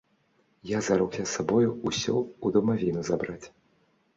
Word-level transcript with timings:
Я 0.69 0.79
зарокся 0.87 1.25
з 1.27 1.35
сабою 1.39 1.69
ўсё 1.87 2.13
ў 2.23 2.47
дамавіну 2.57 3.05
забраць. 3.11 3.47